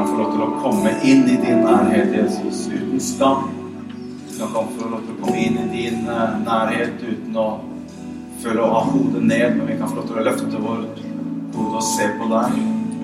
[0.00, 3.48] kan få lov til å komme inn i din nærhet, Jesus, uten skam.
[4.30, 7.48] Vi kan få lov til å komme inn i din eh, nærhet uten å
[8.40, 11.02] føle å ha hodet ned, men vi kan få lov til å løfte vårt
[11.52, 12.54] hode og se på deg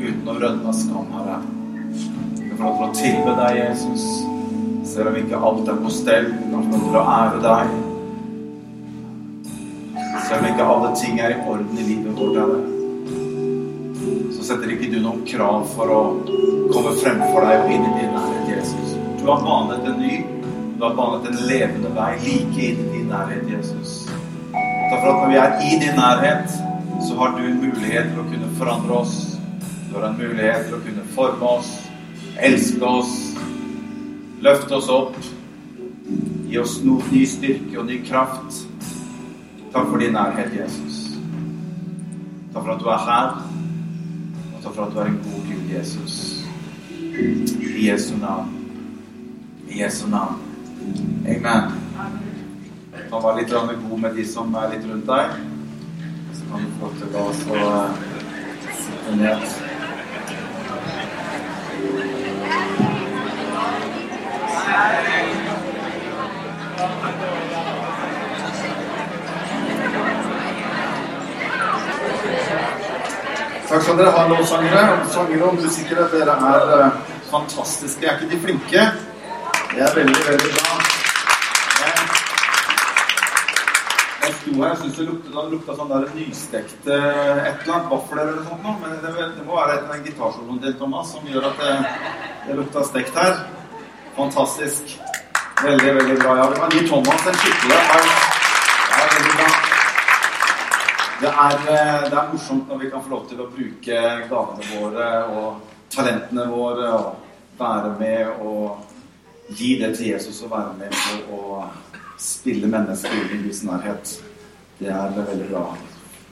[0.06, 1.37] uten å rødme av skam, Herre.
[2.38, 4.06] Vi kan få lov til å tilbe deg, Jesus,
[4.94, 6.31] selv om ikke alt er på stell.
[6.33, 7.76] Vi kan få lov til å ære deg.
[10.31, 12.76] Selv om ikke alle ting er i orden i livet vårt, Herre
[14.47, 16.01] setter ikke du noen krav for å
[16.70, 18.93] komme fremfor deg og inn i din nærhet, Jesus.
[19.19, 20.21] Du har banet en ny,
[20.77, 23.97] du har banet en levende vei like inn i din nærhet, Jesus.
[24.52, 26.55] Takk for at når vi er i din nærhet,
[27.07, 29.16] så har du en mulighet til å kunne forandre oss.
[29.88, 31.73] Du har en mulighet til å kunne forme oss,
[32.51, 33.16] elske oss,
[34.47, 35.19] løfte oss opp,
[36.47, 38.63] gi oss noe ny styrke og ny kraft.
[39.74, 41.02] Takk for din nærhet, Jesus.
[42.55, 43.55] Takk for at du er her.
[44.66, 46.45] Og for at du er en god Gud, Jesus.
[47.79, 48.48] I Jesu navn.
[49.68, 50.37] I Jesu navn.
[51.27, 51.71] Amen.
[53.10, 53.52] Kan være litt
[53.88, 55.38] god med de som er litt rundt deg.
[56.35, 57.91] Så kan du få til å så eh,
[58.82, 59.41] sitte ned.
[73.77, 74.84] Takk skal dere ha, lovsangere.
[75.12, 76.94] Sangere og musikere, dere er eh,
[77.28, 78.06] fantastiske.
[78.08, 78.84] Er ikke de flinke?
[79.74, 80.78] Det er veldig, veldig bra.
[81.82, 82.06] Jeg,
[84.22, 88.24] jeg sto her og syntes det lukta, lukta sånn der nystekte et eller annet vafler
[88.24, 88.80] eller sånt noe.
[88.80, 91.77] Men det, det må være den gitarsoloen til Thomas som gjør at det,
[92.48, 93.44] det lukta stekt her.
[94.16, 94.97] Fantastisk.
[95.60, 96.41] Veldig, veldig bra.
[96.41, 98.20] Ja, vi kan gi Thomas en skikkelig applaus.
[98.88, 99.54] Det er veldig bra.
[101.20, 104.67] Det er, eh, det er, morsomt når vi kan få lov til å bruke gavene
[104.77, 107.14] våre og talentene våre og
[107.56, 111.62] være med og gi det til Jesus og være med på å
[112.20, 114.12] spille mennesker i Guds nærhet.
[114.76, 115.62] Det er veldig bra.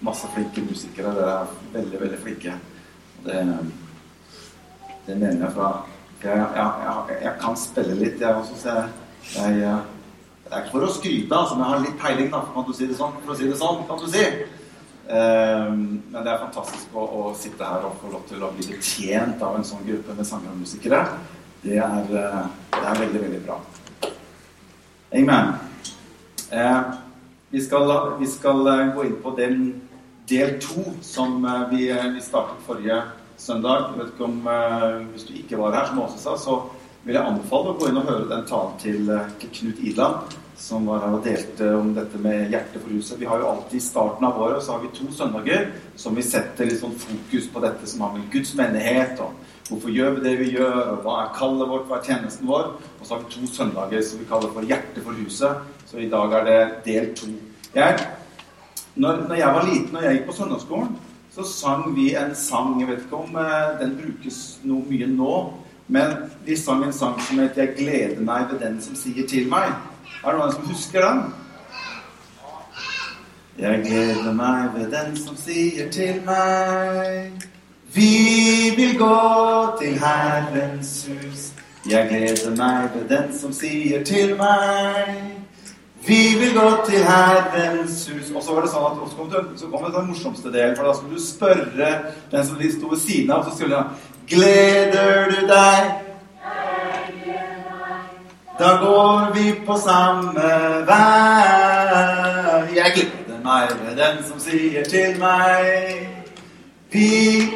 [0.04, 1.14] Masse flinke musikere.
[1.16, 2.52] Dere er veldig, veldig flinke.
[3.24, 3.40] Det,
[5.06, 5.70] det mener jeg fra
[6.24, 8.60] jeg, jeg, jeg, jeg, kan spille litt, jeg også.
[8.60, 8.76] Så
[9.48, 9.80] jeg,
[10.44, 12.76] det er ikke for å skryte, altså, men jeg har litt peiling, da, kan du
[12.76, 13.16] si det sånn.
[13.24, 14.26] For å si det sånn, kan du si.
[15.08, 18.70] Ehm, men det er fantastisk å, å, sitte her og få lov til å bli
[18.70, 21.00] betjent av en sånn gruppe med sangere og musikere.
[21.64, 22.38] Det er, eh,
[22.72, 23.58] det er, veldig, veldig bra.
[25.14, 25.50] Amen.
[26.50, 26.94] Ehm,
[27.50, 29.58] vi, skal, vi, skal, eh, gå inn på den
[30.30, 33.02] del to som eh, vi, vi, startet forrige
[33.36, 33.90] søndag.
[33.90, 34.40] Jeg vet ikke om,
[35.12, 36.56] Hvis du ikke var her, som Åse sa, så
[37.04, 39.10] vil jeg anbefale å gå inn og høre den talen til
[39.42, 43.18] Knut Idland som var her og delte om dette med hjertet for huset.
[43.20, 45.66] Vi har jo alltid i starten av året så har vi to søndager
[46.00, 49.34] som vi setter litt sånn fokus på dette som har med Guds menighet og
[49.68, 52.66] hvorfor gjør vi det vi gjør, og hva er kallet vårt, hva er tjenesten vår?
[52.98, 55.62] Og så har vi to søndager som vi kaller for Hjertet for huset.
[55.88, 56.58] Så i dag er det
[56.88, 57.32] del to.
[57.74, 57.96] Jeg,
[58.94, 60.92] når, når, jeg var liten og jeg gikk på søndagsskolen,
[61.34, 65.38] så sang vi en sang Jeg vet ikke om eh, den brukes noe mye nå,
[65.92, 66.14] men
[66.46, 69.74] vi sang en sang som het 'Jeg gleder meg ved den som sier til meg'.
[70.24, 71.18] Er det noen som husker den?
[73.58, 77.44] Jeg gleder meg ved den som sier til meg
[77.92, 79.18] Vi vil gå
[79.82, 81.42] til Herrens hus.
[81.90, 85.12] Jeg gleder meg ved den som sier til meg
[86.08, 88.32] Vi vil gå til Herrens hus.
[88.32, 90.88] Og så var det sånn at kom det, så kom det den morsomste delen, for
[90.88, 91.92] da skulle du spørre
[92.32, 93.92] den som sto ved siden av, og så skulle han
[94.24, 96.03] Gleder du deg
[98.58, 100.42] da går vi på samme
[100.86, 102.74] vei.
[102.76, 106.08] Jeg gleder meg ved den som sier til meg
[106.92, 107.50] Vi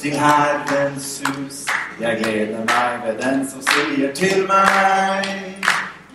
[0.00, 1.64] til Herrens hus.
[2.00, 5.24] Jeg gleder meg ved den som sier til meg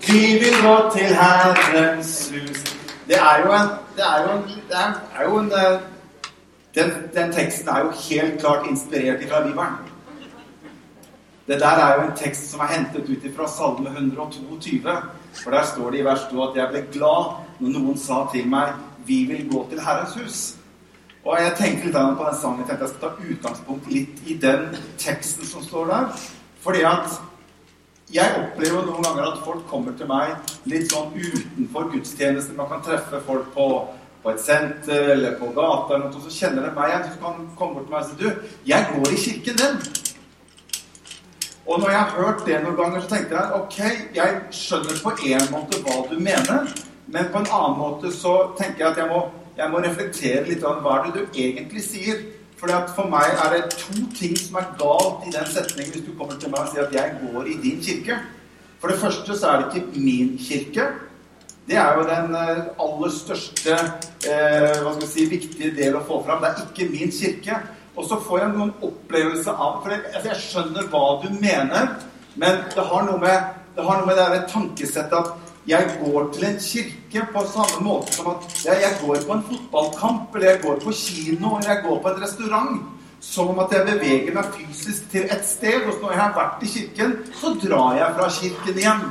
[0.07, 2.63] Vi vil gå til Herrens hus.
[3.07, 4.77] Det er jo en, det er jo en, det
[5.17, 5.79] er jo en eh,
[6.75, 9.94] den, den teksten er jo helt klart inspirert fra Bibelen.
[11.47, 14.81] Det der er jo en tekst som er hentet ut fra Salme 122.
[15.43, 18.47] For der står det i vers 2 at jeg ble glad når noen sa til
[18.49, 18.73] meg
[19.05, 20.55] 'Vi vil gå til Herrens hus'.
[21.25, 22.65] Og jeg tenkte litt på den sangen.
[22.65, 26.05] Tenkte jeg skal ta utgangspunkt litt i den teksten som står der.
[26.61, 27.21] Fordi at
[28.13, 32.53] jeg opplever noen ganger at folk kommer til meg litt sånn utenfor gudstjeneste.
[32.53, 33.87] Man kan treffe folk på,
[34.23, 37.07] på et senter eller på gata, eller noe, så kjenner de meg igjen.
[37.13, 38.29] Så kan komme bort til meg og si 'Du,
[38.65, 40.04] jeg går i kirken din'.
[41.65, 43.77] Og når jeg har hørt det noen ganger, så tenkte jeg ok,
[44.13, 46.67] jeg skjønner på en måte hva du mener,
[47.09, 49.21] men på en annen måte så tenker jeg at jeg må,
[49.57, 52.21] jeg må reflektere litt over hva det du egentlig sier.
[52.59, 56.05] fordi at For meg er det to ting som er galt i den setningen hvis
[56.05, 58.19] du kommer til meg og sier at jeg går i din kirke.
[58.79, 60.85] For det første så er det ikke min kirke.
[61.67, 66.03] Det er jo den eh, aller største eh, hva skal vi si, viktige del å
[66.05, 66.43] få fram.
[66.43, 67.57] Det er ikke min kirke.
[67.95, 71.93] Og så får jeg noen opplevelse av For jeg, altså jeg skjønner hva du mener,
[72.35, 76.45] men det har noe med det, har noe med det tankesettet at jeg går til
[76.47, 80.75] en kirke på samme måte som at jeg, går på en fotballkamp, eller jeg går
[80.83, 82.83] på kino, eller jeg går på en restaurant.
[83.25, 85.87] Som om at jeg beveger meg fysisk til et sted.
[85.89, 89.07] Og når jeg har vært i kirken, så drar jeg fra kirken igjen.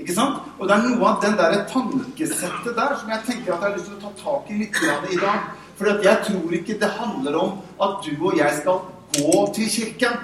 [0.00, 0.38] Ikke sant?
[0.58, 3.76] Og det er noe av den der tankesettet der som jeg tenker at jeg har
[3.76, 4.80] lyst til å ta tak i litt
[5.12, 5.50] i dag.
[5.76, 8.82] For jeg tror ikke det handler om at du og jeg skal
[9.16, 10.20] gå til kirken.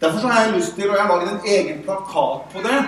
[0.00, 2.80] Derfor så har jeg lyst til, og jeg har laget en egen plakat på det,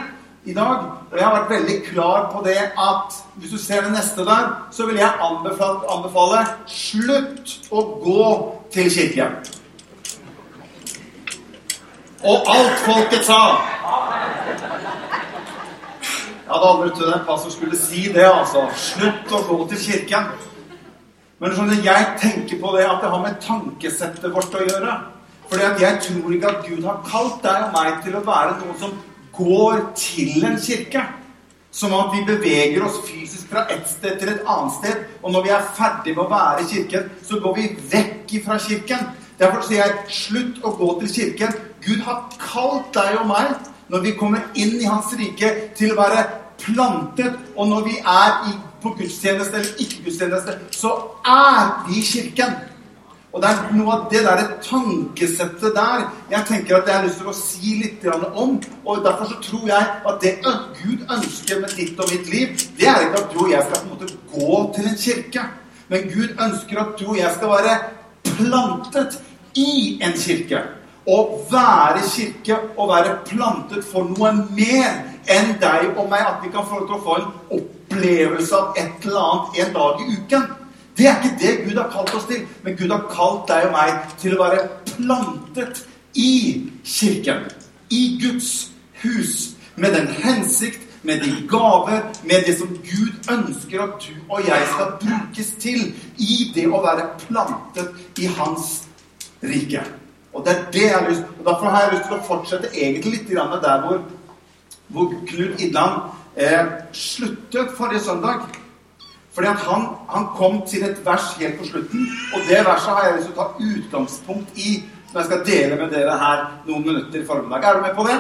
[0.44, 0.76] i dag.
[1.12, 4.68] Og jeg har vært veldig klar på det at hvis du ser det neste der,
[4.70, 8.28] så vil jeg anbefale, anbefale slutt å gå
[8.72, 9.36] til kirken.
[12.20, 13.40] Og alt folket sa
[16.50, 18.64] Jeg hadde aldri trodd en pastor skulle si det, altså.
[18.74, 20.32] Slutt å gå til kirken.
[21.40, 24.96] Men skjønner, jeg tenker på det at det har med tankesettet vårt å gjøre.
[25.48, 28.58] Fordi at jeg tror ikke at Gud har kalt deg og meg til å være
[28.58, 28.92] noen som
[29.38, 31.06] går til en kirke.
[31.72, 35.02] Som at vi beveger oss fysisk fra et sted til et annet sted.
[35.22, 38.60] Og når vi er ferdig med å være i kirken, så går vi vekk fra
[38.60, 39.10] kirken.
[39.40, 41.60] Derfor sier jeg slutt å gå til kirken.
[41.80, 43.54] Gud har kalt deg og meg,
[43.88, 46.26] når vi kommer inn i Hans rike, til å være
[46.60, 47.40] plantet.
[47.56, 48.42] Og når vi er
[48.82, 50.92] på gudstjeneste eller ikke gudstjeneste, så
[51.26, 52.58] er vi kirken.
[53.30, 56.00] Og det er noe av det der tankesettet der
[56.32, 58.56] jeg tenker at jeg har lyst til å si litt om.
[58.82, 60.32] Og derfor så tror jeg at det
[60.80, 63.78] Gud ønsker med ditt og mitt liv, det er ikke at du og jeg skal
[63.78, 65.46] på en måte gå til en kirke.
[65.90, 67.78] Men Gud ønsker at du og jeg skal være
[68.32, 69.20] plantet
[69.54, 70.66] i en kirke.
[71.06, 71.18] Å
[71.50, 76.26] være kirke og være plantet for noe mer enn deg og meg.
[76.26, 79.72] At vi kan få lov til å få en opplevelse av et eller annet en
[79.72, 80.42] dag i uken.
[80.96, 82.46] Det er ikke det Gud har kalt oss til.
[82.62, 85.82] Men Gud har kalt deg og meg til å være plantet
[86.14, 87.48] i kirken.
[87.90, 88.70] I Guds
[89.02, 89.56] hus.
[89.76, 94.66] Med den hensikt, med de gaver, med det som Gud ønsker at du og jeg
[94.74, 95.86] skal brukes til
[96.18, 98.82] i det å være plantet i Hans
[99.40, 99.86] rike.
[100.36, 102.68] Og det er det jeg har lyst Og Derfor har jeg lyst til å fortsette
[102.70, 104.02] egentlig litt der hvor,
[104.92, 108.46] hvor Knut Idland eh, sluttet forrige søndag.
[109.34, 113.04] Fordi at han, han, kom til et vers helt på slutten, og det verset har
[113.04, 114.70] jeg lyst til å ta utgangspunkt i
[115.10, 117.64] som jeg skal dele med dere her noen minutter i formiddag.
[117.64, 118.18] Er du med på det?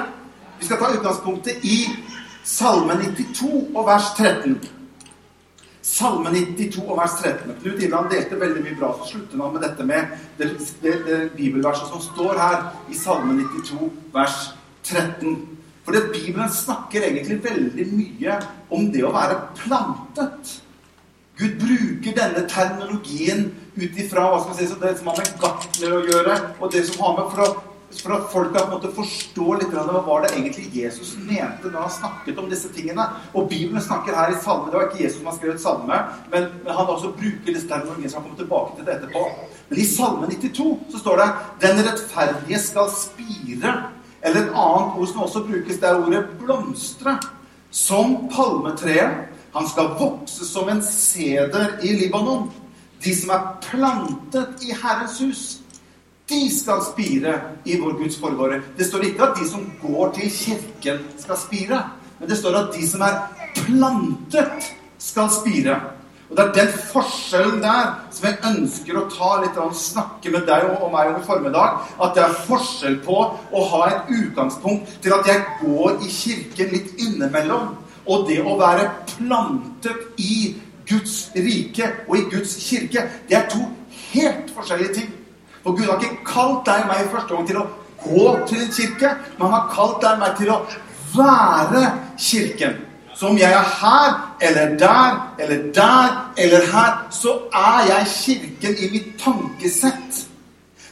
[0.58, 1.78] Vi skal ta utgangspunktet i
[2.44, 4.56] Salme 92 og vers 13.
[5.82, 7.54] Salme 92 og vers 13.
[7.62, 10.50] Knut Ivland delte veldig mye bra, så slutter han med dette med det,
[10.82, 14.38] det, det bibelverset som står her i Salme 92 vers
[14.84, 15.59] 13.
[15.90, 18.34] For Bibelen snakker egentlig veldig mye
[18.70, 20.52] om det å være plantet.
[21.40, 26.70] Gud bruker denne terminologien ut ifra si, det som har med gartner å gjøre, og
[26.70, 30.22] det som har med for, å, for at folk kan måte, forstå litt hva var
[30.22, 33.10] det egentlig Jesus mente når han snakket om disse tingene.
[33.34, 34.70] Og Bibelen snakker her i salme.
[34.70, 38.12] Det var ikke Jesus som har skrevet salme, men, men han også bruker disse terminologiene
[38.12, 39.24] som han kommer tilbake til det etterpå.
[39.72, 41.32] Men i Salme 92 så står det
[41.64, 43.80] 'Den rettferdige skal spire'.
[44.22, 47.18] Eller et annet ord som også brukes, det er ordet 'blomstre'.
[47.70, 52.50] Som palmetreet han skal vokse som en seder i Libanon.
[53.04, 55.58] De som er plantet i Herrens hus,
[56.30, 58.60] de skal spire i vår Guds forgårde.
[58.78, 61.80] Det står ikke at de som går til kirken, skal spire.
[62.18, 63.16] Men det står at de som er
[63.54, 65.80] plantet, skal spire.
[66.30, 70.46] Og Det er den forskjellen der som jeg ønsker å ta litt og snakke med
[70.46, 71.80] deg og meg om i formiddag.
[71.98, 76.70] At det er forskjell på å ha et utgangspunkt til at jeg går i kirken
[76.76, 77.72] litt innimellom
[78.06, 80.54] og det å være plantet i
[80.88, 83.62] Guds rike og i Guds kirke, det er to
[84.12, 85.10] helt forskjellige ting.
[85.62, 87.66] For Gud har ikke kalt deg og meg i første gang til å
[88.00, 90.60] gå til en kirke, men han har kalt deg og meg til å
[91.14, 91.84] være
[92.18, 92.78] kirken.
[93.20, 98.78] Så om jeg er her eller der eller der eller her, så er jeg kirken
[98.78, 100.22] i mitt tankesett.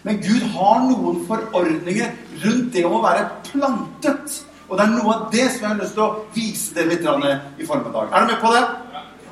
[0.03, 2.11] Men Gud har noen forordninger
[2.43, 4.37] rundt det om å være plantet.
[4.69, 7.65] Og det er noe av det som jeg har lyst til å vise dere litt
[7.65, 8.13] i formiddag.
[8.13, 8.63] Er du med på det?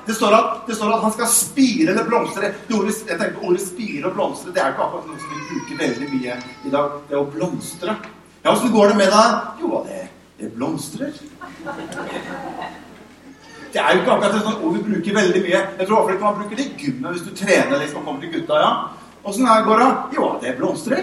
[0.07, 2.55] Det står, at, det står at han skal spire eller blomstre.
[2.73, 5.85] Ordet, jeg tenker Ordet 'spire' og 'blomstre' det er ikke akkurat noe som vi bruker
[5.85, 6.99] veldig mye i dag.
[7.11, 7.97] Det å blomstre.
[8.45, 9.39] Ja, Åssen går det med deg?
[9.61, 10.03] Jo, det,
[10.41, 11.13] det blomstrer.
[13.77, 15.59] Det er jo ikke akkurat et sånt ord vi bruker veldig mye.
[15.79, 18.31] Jeg tror ikke man bruker det i gymmet hvis du trener liksom, og kommer til
[18.33, 18.61] gutta.
[18.63, 18.71] ja.
[19.29, 19.89] Åssen går det?
[20.17, 21.03] Jo, det blomstrer.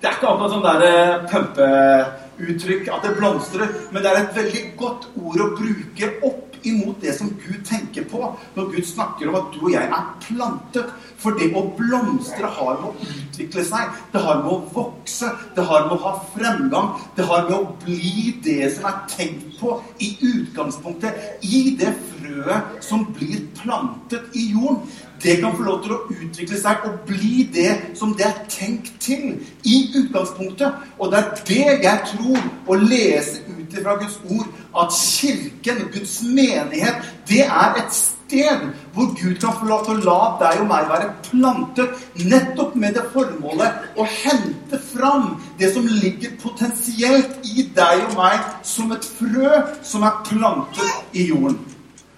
[0.00, 4.38] Det er ikke akkurat sånn der eh, pumpeuttrykk at det blomstrer, men det er et
[4.38, 9.30] veldig godt ord å bruke opp imot det som Gud tenker på når Gud snakker
[9.30, 10.92] om at du og jeg er plantet.
[11.16, 15.64] For det å blomstre har med å utvikle seg, det har med å vokse, det
[15.64, 19.78] har med å ha fremgang, det har med å bli det som er tenkt på
[20.04, 24.84] i utgangspunktet, i det frøet som blir plantet i jorden
[25.22, 28.92] det kan få lov til å utvikle seg og bli det som det er tenkt
[29.02, 30.76] til i utgangspunktet.
[31.00, 34.46] Og det er det jeg tror å lese ut fra Guds ord,
[34.82, 40.04] at Kirken, Guds menighet, det er et sted hvor Gud kan få lov til å
[40.06, 45.86] la deg og meg være plantet nettopp med det formålet å hente fram det som
[45.86, 51.58] ligger potensielt i deg og meg som et frø som er plantet i jorden.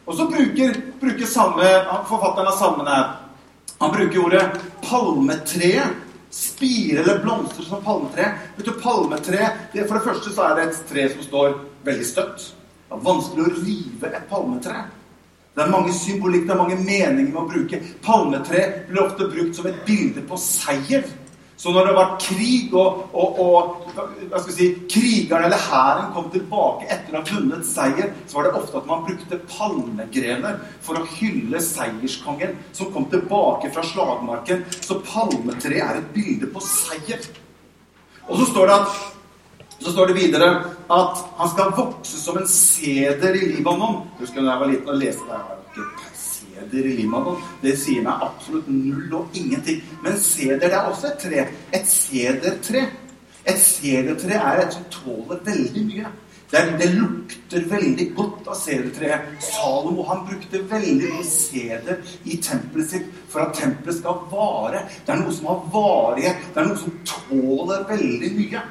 [0.09, 1.73] Og så bruker, bruker samme,
[2.09, 3.09] forfatteren av salmen her
[3.78, 4.47] Han bruker ordet
[4.83, 5.85] palmetre.
[6.38, 8.28] Spire eller blomster som palmetre.
[8.57, 11.57] Vet du, palmetre, det, For det første så er det et tre som står
[11.88, 12.45] veldig støtt.
[12.88, 14.85] Det er vanskelig å rive et palmetre.
[15.59, 17.80] Det er mange symbolikk, det er mange meninger med å bruke.
[18.04, 21.09] Palmetre blir ofte brukt som et bilde på seier.
[21.59, 26.12] Så når det har vært krig, og, og, og hva skal si, krigerne eller hæren
[26.15, 30.61] kom tilbake etter å ha vunnet seier, så var det ofte at man brukte palmegrener
[30.87, 34.62] for å hylle seierskongen som kom tilbake fra slagmarken.
[34.79, 37.27] Så palmetreet er et bilde på seier.
[38.29, 38.99] Og så står det at
[39.79, 40.49] så står det videre
[40.95, 44.05] at han skal vokse som en seder i Libanon.
[44.19, 46.08] Husker da jeg var liten og leste det her
[46.69, 47.43] seder i Libanon.
[47.63, 49.83] Det sier meg absolutt null og ingenting.
[50.05, 51.45] Men seder det er også et tre.
[51.73, 52.87] Et sedertre.
[53.49, 56.15] Et sedertre er et som tåler veldig mye.
[56.49, 59.35] Det, det, lukter veldig godt av sedertreet.
[59.45, 64.87] Salomo han brukte veldig mye seder i tempelet sitt for at tempelet skal vare.
[65.05, 66.47] Det er noe som har varighet.
[66.55, 68.65] Det er noe som tåler veldig mye.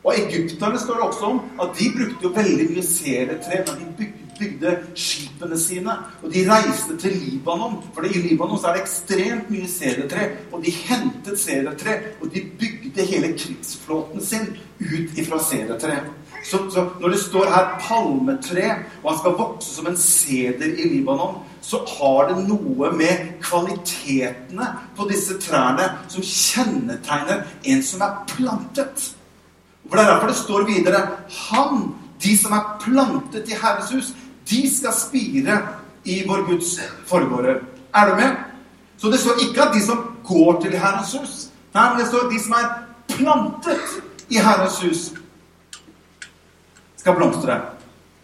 [0.00, 3.88] Og egypterne står det også om at de brukte jo veldig mye sedertre når de
[3.98, 5.96] bygde bygde skipene sine.
[6.22, 10.30] Og de reiste til Libanon, for i Libanon er det ekstremt mye sedertre.
[10.52, 16.00] Og de hentet sedertre, og de bygde hele krigsflåten sin ut ifra sedertre.
[16.44, 20.88] Så, så, når det står her 'palmetre', og han skal vokse som en seder i
[20.88, 24.66] Libanon, så har det noe med kvalitetene
[24.96, 29.12] på disse trærne som kjennetegner en som er plantet.
[29.88, 34.14] For Det er derfor det står videre 'Han, de som er plantet i Herres hus,
[34.50, 35.58] de skal spire
[36.04, 36.76] i vår Guds
[37.06, 37.62] forgårder.
[37.94, 38.36] Er du med?
[38.98, 41.34] Så det står ikke at de som går til Herrens hus.
[41.74, 42.70] Nei, men det står at de som er
[43.08, 45.02] plantet i Herrens hus,
[46.96, 47.60] skal blomstre.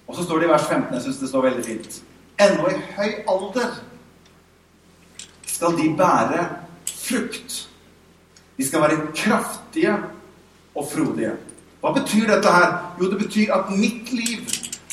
[0.06, 2.02] Og så står det i vers 15, jeg syns det står veldig fint
[2.38, 3.78] Ennå i høy alder
[5.56, 6.42] skal de bære
[6.84, 7.68] frukt.
[8.56, 9.94] De skal være kraftige
[10.74, 11.32] og frodige.
[11.80, 12.74] Hva betyr dette her?
[13.00, 14.44] Jo, det betyr at mitt liv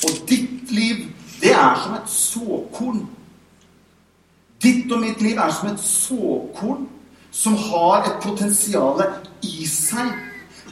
[0.03, 1.09] og ditt liv
[1.43, 3.03] det er som et såkorn.
[4.63, 6.85] Ditt og mitt liv er som et såkorn
[7.33, 9.01] som har et potensial
[9.43, 10.13] i seg.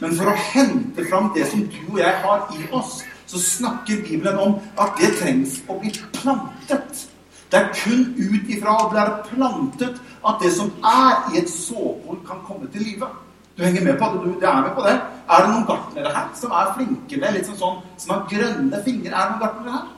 [0.00, 4.00] Men for å hente fram det som du og jeg har i oss, så snakker
[4.06, 7.06] Bibelen om at det trengs å bli plantet.
[7.52, 12.22] Det er kun ut ifra å bli plantet at det som er i et såkorn,
[12.26, 13.08] kan komme til live.
[13.56, 14.20] Du henger med på det?
[14.40, 14.94] Du, er med på det?
[15.28, 18.80] Er det noen gartnere her som er flinke med litt sånn, sånn som har grønne
[18.86, 19.12] fingre?
[19.12, 19.90] Er det noen gartnere her?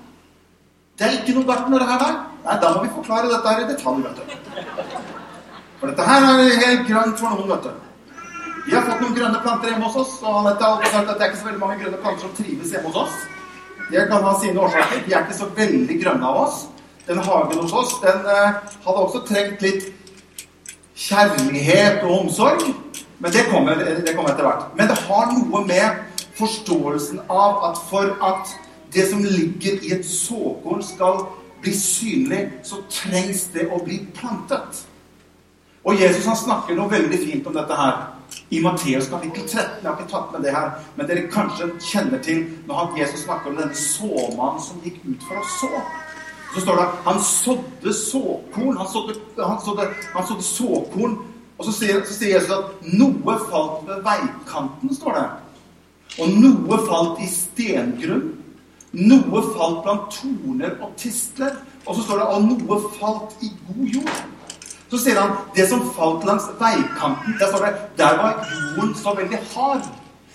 [0.98, 2.12] Det er ikke noe gartnere her, nei.
[2.44, 2.58] nei.
[2.62, 5.00] Da må vi forklare dette her i detalj, vet du.
[5.80, 7.80] For dette her er helt grønt for noen, vet du.
[8.64, 11.26] Vi har fått noen grønne planter hjemme hos oss, og Anette har sagt at det
[11.26, 13.18] er ikke så veldig mange grønne planter som trives hjemme hos oss.
[13.90, 15.02] Det kan ha sine årsaker.
[15.04, 16.62] De er ikke så veldig grønne av oss.
[17.08, 19.90] Den hagen hos oss, den eh, hadde også trengt litt
[20.96, 22.64] kjærlighet og omsorg.
[23.18, 24.70] Men det kommer, det kommer etter hvert.
[24.78, 28.54] Men det har noe med forståelsen av at for at
[28.94, 31.24] det som ligger i et såkorn, skal
[31.64, 34.84] bli synlig, så trengs det å bli plantet.
[35.84, 37.96] Og Jesus han snakker noe veldig fint om dette her
[38.54, 39.82] i Matteus kapittel 13.
[39.82, 43.52] Jeg har ikke tatt med det her, men dere kanskje kjenner til når Jesus snakker
[43.52, 45.84] om denne såmannen som gikk ut for å så.
[46.54, 48.76] Så står det han sådde såkorn.
[48.78, 51.18] Han sådde, han sådde, han sådde såkorn.
[51.58, 55.26] Og så sier, så sier, Jesus at noe falt ved veikanten, står det.
[56.22, 58.32] Og noe falt i stengrunn.
[58.94, 61.56] Noe falt blant torner og tistler.
[61.84, 64.22] Og så står det at noe falt i god jord.
[64.92, 69.14] Så sier han det som falt langs veikanten, der står det der var jorden så
[69.18, 69.88] veldig hard.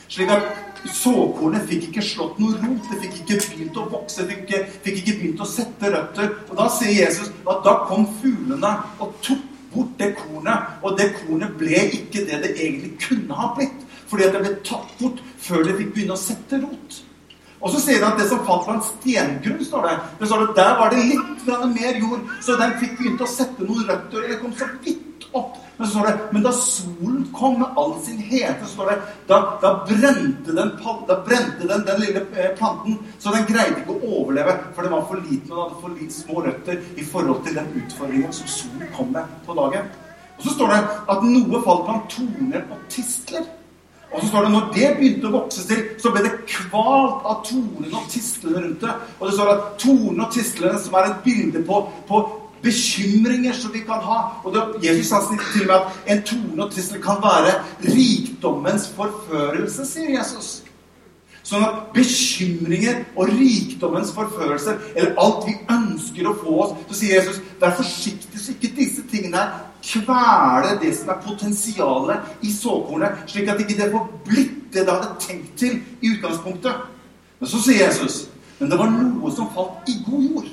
[0.10, 2.90] Slik at såkornet fikk ikke slått noe rot.
[2.90, 6.34] Det fikk ikke begynt å vokse, fikk ikke, fikk ikke begynt å sette røtter.
[6.50, 10.80] Og da sier Jesus at da kom fuglene og tok bort det kornet.
[10.84, 13.86] Og det kornet ble ikke det det egentlig kunne ha blitt.
[14.10, 17.04] Fordi at det ble tatt bort før det fikk begynne å sette rot.
[17.60, 19.96] Og så sier han at det som falt fra en stengrunn, står det.
[20.20, 23.68] det står det, Der var det litt mer jord, så den fikk begynt å sette
[23.68, 24.28] noen røtter.
[24.30, 25.58] det kom så vidt opp.
[25.78, 28.96] Men så står det, men da solen kom med all sin hete, står det,
[29.28, 30.74] da, da brente, den,
[31.08, 34.58] da brente den, den lille eh, planten, så den greide ikke å overleve.
[34.76, 37.72] For den var for liten og hadde for lite små røtter i forhold til den
[37.84, 39.88] utfordringen som solen kom med på dagen.
[40.40, 40.84] Og så står det
[41.16, 43.48] at noe falt blant torner og tistler.
[44.12, 47.42] Og så står det når det begynte å vokse til, så ble det kvalt av
[47.46, 48.94] tornene og tistlene rundt det.
[49.20, 52.22] Og det står at tornene og tistlene, som er et bilde på, på
[52.64, 56.66] bekymringer som vi kan ha Og det, Jesus sa til og med at en torne
[56.66, 57.54] og tistel kan være
[57.86, 60.50] rikdommens forførelse, sier Jesus.
[61.46, 67.22] Sånn at bekymringer og rikdommens forførelser, eller alt vi ønsker å få oss Så sier
[67.22, 73.24] Jesus vær forsiktig så ikke disse tingene her kvele det som er potensialet i såkornet,
[73.28, 76.84] slik at ikke det får blitt det det hadde tenkt til i utgangspunktet.
[77.40, 78.28] Men så sier Jesus
[78.60, 80.48] men det var noe som falt i god jord.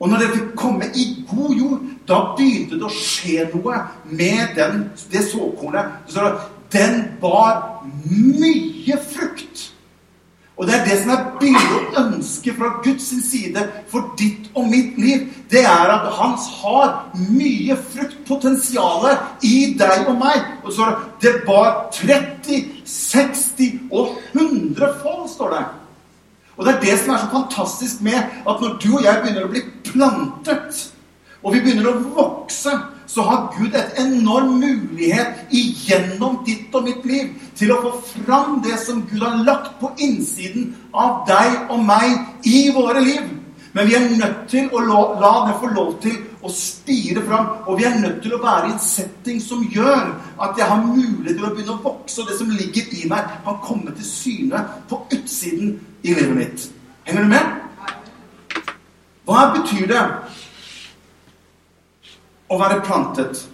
[0.00, 4.54] Og når det fikk komme i god jord, da begynte det å skje noe med
[4.56, 6.04] den, det såkornet.
[6.08, 6.24] Så
[6.72, 9.66] den bar mye frukt.
[10.60, 14.68] Og det er det som er bildet og ønsket fra Guds side for ditt og
[14.68, 15.28] mitt liv.
[15.50, 19.08] Det er at han har mye fruktpotensial
[19.42, 20.44] i deg og meg.
[20.62, 20.92] Og så
[21.22, 25.64] det bar 30, 60 og 100 fold, står det.
[26.56, 29.48] Og det er det som er så fantastisk med at når du og jeg begynner
[29.48, 30.86] å bli plantet,
[31.40, 32.74] og vi begynner å vokse
[33.10, 38.60] så har Gud et enorm mulighet igjennom ditt og mitt liv til å få fram
[38.62, 43.39] det som Gud har lagt på innsiden av deg og meg i våre liv.
[43.72, 47.52] Men vi er nødt til å la det få lov til å spire fram.
[47.66, 50.10] Og vi er nødt til å være i en setting som gjør
[50.42, 53.30] at jeg har mulighet til å begynne å vokse, og det som ligger i meg,
[53.46, 56.68] kan komme til syne på utsiden i livet mitt.
[57.06, 57.56] Henger du med?
[59.28, 60.02] Hva betyr det
[62.50, 63.44] å være plantet.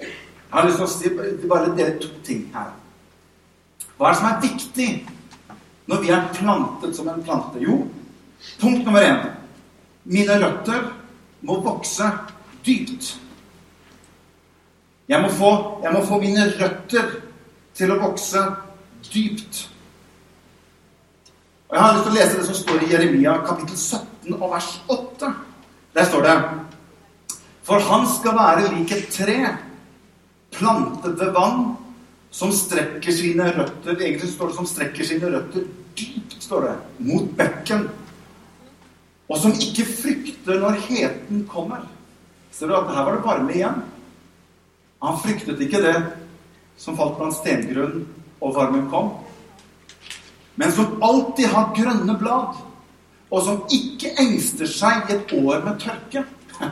[0.00, 2.72] Jeg har lyst til å si bare dere to ting her.
[3.96, 4.88] Hva er det som er viktig
[5.90, 7.60] når vi er plantet som en plante?
[7.60, 7.82] Jo,
[8.60, 9.24] punkt nummer én
[10.06, 10.84] Mine røtter
[11.42, 12.06] må vokse
[12.66, 13.16] dypt.
[15.08, 15.50] Jeg må, få,
[15.82, 17.08] jeg må få mine røtter
[17.74, 18.42] til å vokse
[19.08, 19.64] dypt.
[21.66, 24.46] Og Jeg har lyst til å lese det som står i Jeremia kapittel 17 og
[24.54, 25.32] vers 8.
[25.96, 26.36] Der står det
[27.66, 29.40] for han skal være lik et tre
[30.54, 31.72] plantet ved vann,
[32.30, 35.64] som strekker sine røtter Egentlig står det som strekker sine røtter
[35.98, 36.74] dypt, står det,
[37.08, 37.88] mot bekken.
[39.26, 41.82] Og som ikke frykter når heten kommer.
[42.54, 43.80] Ser du at her var det varme igjen?
[45.02, 45.96] Han fryktet ikke det
[46.80, 48.04] som falt blant stengrunn
[48.40, 49.10] og varmen kom.
[50.56, 52.56] Men som alltid har grønne blad,
[53.30, 56.22] og som ikke engster seg i et år med tørke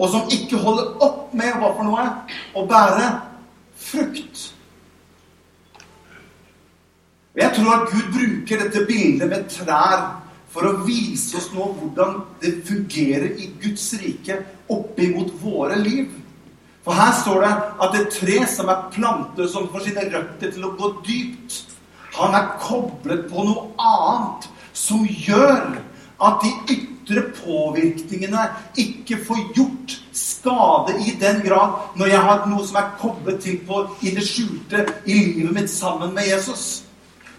[0.00, 2.06] og som ikke holder opp med hva for noe?
[2.58, 3.06] Å bære
[3.78, 4.48] frukt.
[7.38, 10.02] Jeg tror at Gud bruker dette bildet med trær
[10.52, 16.10] for å vise oss nå hvordan det fungerer i Guds rike oppimot våre liv.
[16.84, 17.52] For her står det
[17.86, 21.60] at et tre som er plantet, som får sine røtter til å gå dypt,
[22.18, 25.78] han er koblet på noe annet som gjør
[26.22, 28.44] at de ytre påvirkningene
[28.78, 33.60] ikke får gjort skade i den grad når jeg har noe som er koblet til
[33.66, 36.82] på i det skjulte i livet mitt sammen med Jesus.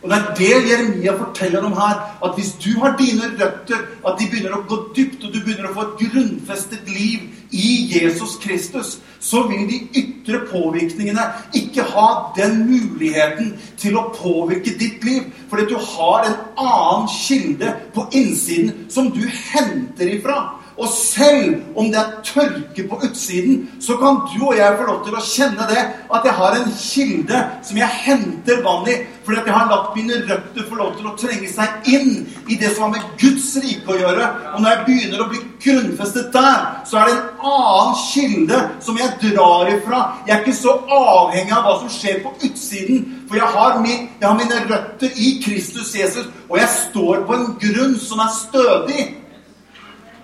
[0.04, 2.00] Og Det er det Jeremia forteller om her.
[2.26, 5.70] At hvis du har dine røtter, at de begynner å gå dypt, og du begynner
[5.70, 11.24] å få et grunnfestet liv i Jesus Kristus, så vil de ytre påvirkningene
[11.56, 15.30] ikke ha den muligheten til å påvirke ditt liv.
[15.50, 20.42] Fordi du har en annen kilde på innsiden som du henter ifra.
[20.78, 25.04] Og selv om det er tørke på utsiden, så kan du og jeg få lov
[25.06, 25.84] til å kjenne det.
[26.14, 28.98] At jeg har en kilde som jeg henter vann i.
[29.24, 32.10] Fordi at jeg har latt mine røtter få lov til å trenge seg inn
[32.50, 34.30] i det som har med Guds rike å gjøre.
[34.56, 39.00] Og når jeg begynner å bli grunnfestet der, så er det en annen kilde som
[39.00, 40.04] jeg drar ifra.
[40.28, 43.06] Jeg er ikke så avhengig av hva som skjer på utsiden.
[43.30, 47.38] For jeg har, min, jeg har mine røtter i Kristus Jesus, og jeg står på
[47.38, 49.12] en grunn som er stødig.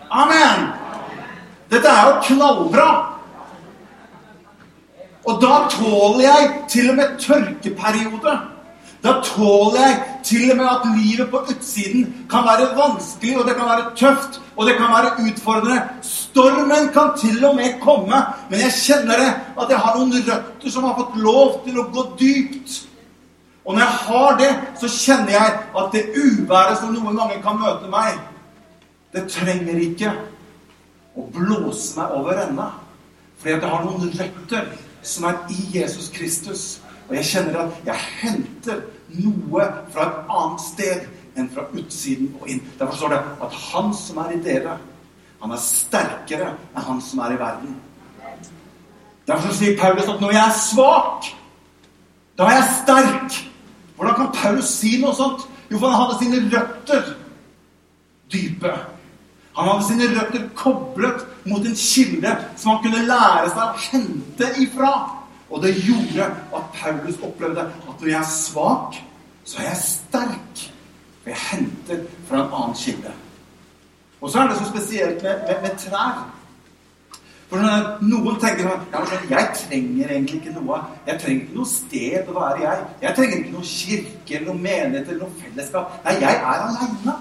[0.10, 0.70] Amen!
[1.70, 2.90] Dette er jo knallbra.
[5.30, 8.34] Og da tåler jeg til og med tørkeperiode.
[9.04, 13.56] Da tåler jeg til og med at livet på utsiden kan være vanskelig, og det
[13.56, 15.84] kan være tøft, og det kan være utfordrende.
[16.02, 19.30] Stormen kan til og med komme, men jeg kjenner det
[19.62, 22.82] at jeg har noen røtter som har fått lov til å gå dypt.
[23.66, 27.60] Og når jeg har det, så kjenner jeg at det uværet som noen ganger kan
[27.62, 28.18] møte meg,
[29.14, 30.12] det trenger ikke
[31.18, 32.68] å blåse meg over ende.
[33.40, 34.70] Fordi at jeg har noen røtter
[35.02, 36.64] som er i Jesus Kristus.
[37.08, 38.84] Og jeg kjenner at jeg henter
[39.18, 42.62] noe fra et annet sted enn fra utsiden og inn.
[42.78, 44.78] Derfor står det at han som er i dere,
[45.40, 47.78] han er sterkere enn han som er i verden.
[49.30, 51.32] Derfor sier Paulus at når jeg er svak,
[52.38, 53.40] da er jeg sterk.
[53.96, 55.46] Hvordan kan Paulus si noe sånt?
[55.70, 57.12] Jo, for han hadde sine røtter
[58.32, 58.74] dype.
[59.60, 64.52] Han hadde sine røtter koblet mot en kilde som han kunne lære seg å hente
[64.64, 64.92] ifra.
[65.50, 69.00] Og det gjorde at Paulus opplevde at når jeg er svak,
[69.44, 70.66] så er jeg sterk.
[71.20, 73.14] For jeg henter fra en annen kilde.
[74.22, 76.22] Og så er det så spesielt med, med, med trær.
[77.50, 77.58] For
[78.06, 80.84] Noen tenker ja, jeg trenger egentlig ikke noe.
[81.08, 82.84] Jeg trenger ikke noe sted å være jeg.
[83.02, 85.96] Jeg trenger ikke noe kirke eller noe menighet eller noe fellesskap.
[86.06, 87.16] Nei, jeg er aleine.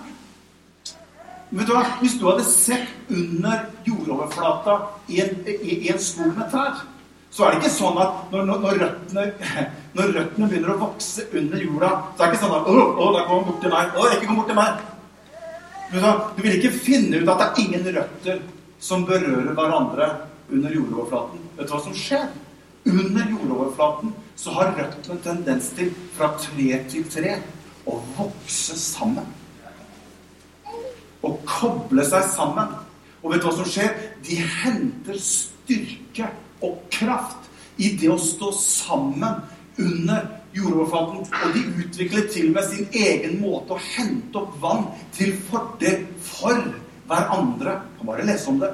[1.51, 1.83] Vet du hva?
[2.03, 4.75] Hvis du hadde sett under jordoverflata
[5.09, 6.83] i en, i, i en skog med trær,
[7.33, 9.25] så er det ikke sånn at når, når, når, røttene,
[9.97, 13.09] når, røttene, begynner å vokse under jorda, så er det ikke sånn at 'Å, å
[13.17, 14.87] der kom han bort til meg.' 'Å, ikke kom bort til meg.'
[15.89, 18.43] Du vil ikke finne ut at det er ingen røtter
[18.79, 20.11] som berører hverandre
[20.53, 21.47] under jordoverflaten.
[21.57, 22.29] Vet du hva som skjer?
[22.89, 27.39] Under jordoverflaten så har røttene tendens til fra tre til tre
[27.89, 29.38] å vokse sammen
[31.25, 32.75] å koble seg sammen.
[33.23, 33.95] Og vet du hva som skjer?
[34.25, 36.31] De henter styrke
[36.65, 39.41] og kraft i det å stå sammen
[39.79, 40.27] under
[40.57, 41.25] jordoverflaten.
[41.27, 46.05] Og de utvikler til og med sin egen måte å hente opp vann til fordel
[46.25, 46.61] for
[47.09, 47.79] hverandre.
[47.79, 48.71] Jeg kan bare lese om det.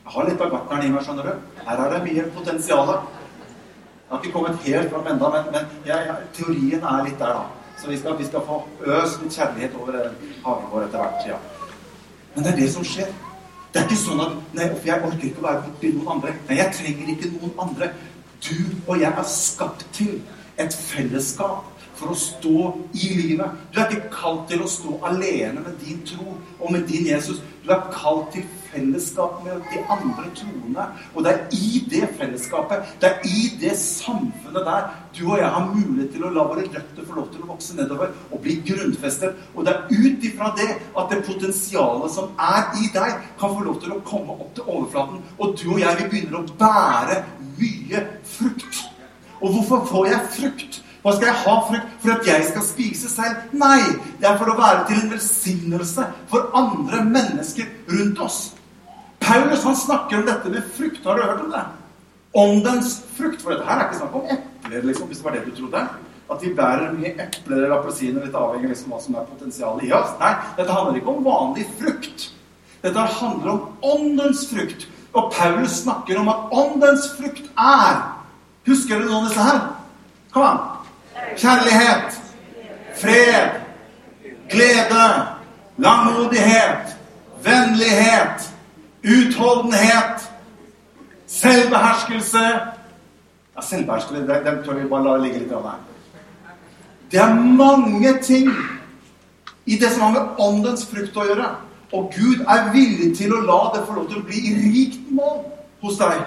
[0.00, 1.56] Jeg har litt av gartneren i meg, skjønner du.
[1.66, 2.92] Her er det mye potensial.
[2.96, 7.36] Jeg har ikke kommet helt fram ennå, men, men jeg, jeg, teorien er litt der,
[7.38, 7.76] da.
[7.80, 8.58] Så vi skal, vi skal få
[8.98, 10.00] øst litt kjærlighet over
[10.44, 11.28] hagen vår etter hvert.
[11.30, 11.59] Ja.
[12.34, 13.10] Men det er det som skjer.
[13.70, 16.34] Det er ikke sånn at nei, jeg orker ikke å være borti noen andre.
[16.48, 17.90] Nei, jeg trenger ikke noen andre.
[18.42, 20.16] Du og jeg er skapt til
[20.60, 21.68] et fellesskap
[22.00, 23.58] for å stå i livet.
[23.72, 27.42] Du er ikke kalt til å stå alene med din tro og med din Jesus.
[27.64, 30.86] Du er kalt til fellesskap med de andre troende.
[31.14, 35.48] Og det er i det fellesskapet, det er i det samfunnet der du og jeg
[35.50, 38.60] har mulighet til å la våre røtter få lov til å vokse nedover og bli
[38.66, 39.40] grunnfestet.
[39.54, 43.64] Og det er ut ifra det at det potensialet som er i deg, kan få
[43.66, 45.24] lov til å komme opp til overflaten.
[45.38, 47.18] Og du og jeg, vi begynner å bære
[47.58, 48.04] mye
[48.36, 48.84] frukt.
[49.40, 50.80] Og hvorfor får jeg frukt?
[51.00, 53.44] Hva skal jeg ha frukt for at jeg skal spise selv?
[53.56, 53.80] Nei,
[54.20, 58.40] det er for å være til en velsignelse for andre mennesker rundt oss.
[59.30, 61.04] Paulus han snakker om dette med frukt.
[61.04, 61.64] Har du hørt om det?
[62.32, 63.42] Åndens frukt.
[63.42, 65.84] For dette her er ikke snakk om epler, liksom, hvis det var det du trodde.
[66.30, 69.86] At vi bærer mye epler eller appelsiner, litt avhengig av liksom, hva som er potensialet
[69.86, 70.16] i oss.
[70.18, 72.26] Nei, dette handler ikke om vanlig frukt.
[72.82, 74.86] Dette handler om åndens frukt.
[75.12, 78.02] Og Paulus snakker om at åndens frukt er
[78.68, 79.60] Husker du noen av disse her?
[80.34, 80.58] Kom an.
[81.40, 82.18] Kjærlighet,
[83.00, 83.56] fred,
[84.52, 85.06] glede,
[85.80, 86.92] langmodighet,
[87.42, 88.49] vennlighet,
[89.04, 90.30] utholdenhet,
[91.26, 92.44] selvbeherskelse
[93.56, 95.80] Ja, selvbeherskelse, den, den tør vi bare la ligge litt her.
[97.10, 98.50] Det er mange ting
[99.66, 101.48] i det som har med åndens frukt å gjøre.
[101.92, 105.42] Og Gud er villig til å la det få lov til å bli rikt mål
[105.82, 106.22] hos deg.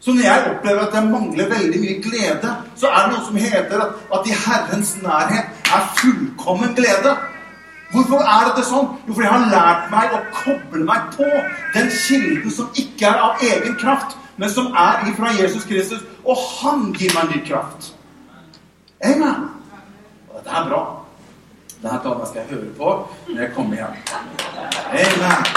[0.00, 3.40] Så når jeg opplever at jeg mangler veldig mye glede, så er det noe som
[3.42, 7.16] heter at, at i Herrens nærhet er fullkommen glede.
[7.92, 8.90] Hvorfor er dette sånn?
[9.06, 11.28] Jo, fordi jeg har lært meg å koble meg på
[11.74, 16.04] den kilden som ikke er av egen kraft, men som er ifra Jesus Kristus.
[16.28, 17.92] Og han gir meg ny kraft.
[19.04, 19.48] Amen.
[20.28, 20.82] Og dette er bra.
[21.78, 22.92] Dette talen skal jeg høre på
[23.30, 23.96] når jeg kommer hjem.
[24.92, 25.50] Amen.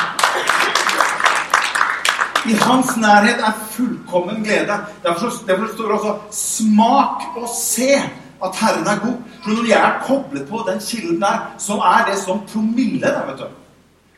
[2.42, 4.80] I hans nærhet er fullkommen glede.
[5.04, 8.02] Derfor, derfor står det også 'smak og se
[8.46, 9.22] at Herren er god'.
[9.44, 13.08] For når jeg er koblet på den kilden der, så er det som promille.
[13.08, 13.48] Der, vet du.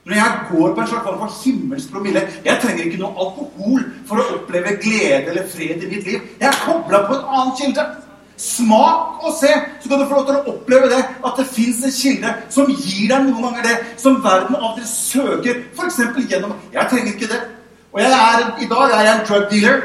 [0.06, 3.84] Når jeg går på en slags form for himmelsk promille Jeg trenger ikke noe alkohol
[4.08, 6.20] for å oppleve glede eller fred i mitt liv.
[6.40, 7.86] Jeg er kobla på en annen kilde.
[8.38, 11.84] Smak og se, så kan du få lov til å oppleve det at det fins
[11.86, 16.00] en kilde som gir deg noen ganger det som verden av og til søker, f.eks.
[16.32, 17.42] gjennom Jeg trenger ikke det.
[17.94, 19.82] Og jeg er, i dag er jeg en drug dealer.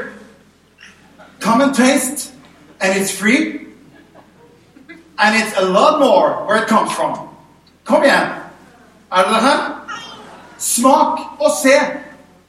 [1.39, 2.33] Come and taste,
[2.81, 3.68] and it's free.
[5.19, 7.13] And it's a lot more where it comes from.
[7.83, 8.27] Kom igjen.
[9.11, 9.59] Er det det her?
[10.57, 11.75] Smak og se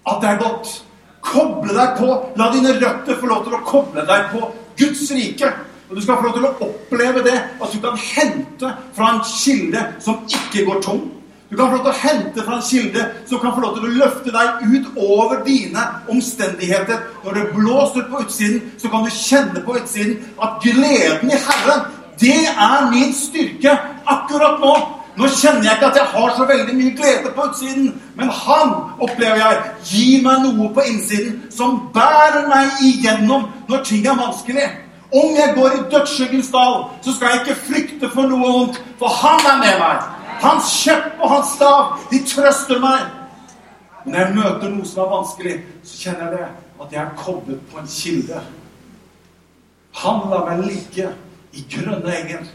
[0.06, 0.82] at det er godt.
[1.20, 2.08] Koble deg på.
[2.36, 5.52] La dine røtter få lov til å koble deg på Guds rike.
[5.90, 9.24] Og du skal få lov til å oppleve det at du kan hente fra en
[9.26, 11.08] kilde som ikke går tom.
[11.50, 13.88] Du kan få lov til å hente fra en kilde som kan få lov til
[13.88, 17.00] å løfte deg ut over dine omstendigheter.
[17.24, 21.88] Når det blåser på utsiden, så kan du kjenne på utsiden at gleden i Herren,
[22.20, 24.74] det er min styrke akkurat nå.
[25.18, 28.70] Nå kjenner jeg ikke at jeg har så veldig mye glede på utsiden, men han,
[29.02, 29.58] opplever jeg,
[29.90, 34.68] gir meg noe på innsiden som bærer meg igjennom når ting er vanskelig.
[35.10, 39.10] Om jeg går i dødsskyggens dal, så skal jeg ikke frykte for noe vondt, for
[39.20, 40.04] han er med meg.
[40.40, 43.08] Hans kjepp og hans stav, de trøster meg.
[44.06, 46.46] Når jeg møter noe som er vanskelig, så kjenner jeg det
[46.80, 48.44] at jeg er koblet på en kilde.
[50.00, 51.10] Han lar meg ligge
[51.52, 52.48] i grønne enger.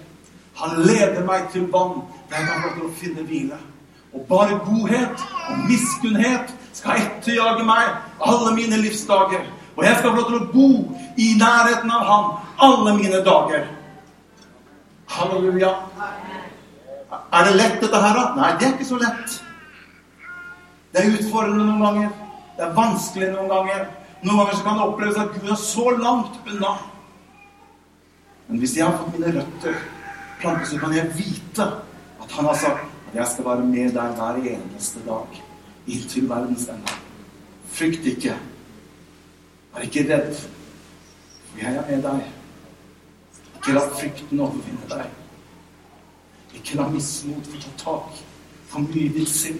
[0.55, 3.57] Han leder meg til vann der jeg kan få å finne hvile.
[4.15, 9.43] Og bare godhet og miskunnhet skal etterjage meg alle mine livsdager.
[9.75, 10.69] Og jeg skal få lov til å bo
[11.19, 12.29] i nærheten av Han
[12.67, 13.67] alle mine dager.
[15.11, 15.73] Halleluja.
[17.33, 18.23] Er det lett, dette her, da?
[18.35, 19.35] Nei, det er ikke så lett.
[20.93, 22.09] Det er utfordrende noen ganger.
[22.55, 23.85] Det er vanskelig noen ganger.
[24.23, 26.75] Noen ganger kan det oppleves at Gud er så langt unna.
[28.47, 29.79] Men hvis jeg har fått mine røtter
[30.41, 31.65] plantet, så kan jeg vite
[32.21, 35.41] at han har sagt at jeg skal være med deg hver eneste dag
[35.87, 36.97] inntil verdens ende.
[37.75, 38.35] Frykt ikke.
[39.73, 40.33] Vær ikke redd,
[41.49, 42.27] for jeg er med deg.
[43.55, 45.07] Ikke la frykten overvinne deg.
[46.55, 48.21] Ikke la mismot få ta tak
[48.69, 49.59] for mye ditt sinn.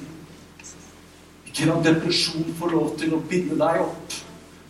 [1.49, 4.15] Ikke la depresjon få lov til å binde deg opp.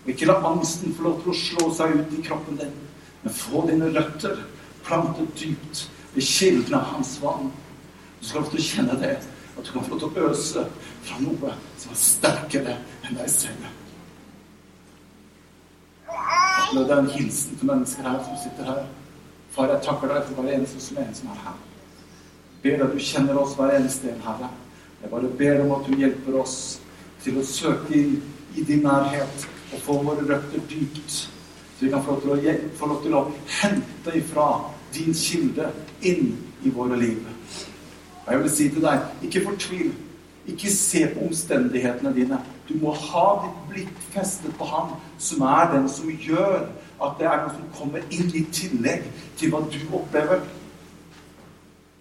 [0.05, 2.73] Og ikke la angsten få lov til å slå seg ut i kroppen din.
[3.25, 4.43] Men få dine røtter
[4.85, 7.49] plantet dypt ved kilden av hans vann.
[8.21, 9.15] Du skal få til å kjenne det,
[9.55, 10.65] at du kan få lov til å øse
[11.05, 13.65] fra noe som er sterkere enn deg selv.
[16.75, 18.85] Det er en hilsen til mennesker her som sitter her.
[19.55, 21.59] Far, jeg takker deg for hver eneste som er som er her.
[22.63, 24.49] Ber at du kjenner oss hver eneste en, Herre.
[25.01, 26.57] Jeg bare ber om at du hjelper oss
[27.23, 28.19] til å søke inn
[28.57, 31.25] i din nærhet og få våre røtter dypt.
[31.75, 33.23] Så vi kan få lov å, få lov til å
[33.59, 34.47] hente ifra
[34.95, 35.69] din kilde
[36.07, 36.31] inn
[36.63, 37.19] i våre liv.
[38.25, 39.93] Og jeg vil si til deg, ikke fortvil.
[40.45, 42.39] Ikke se på omstendighetene dine.
[42.69, 46.67] Du må ha ditt blikk festet på Han, som er den som gjør
[47.03, 50.45] at det er noe som kommer inn i tillegg til hva du opplever.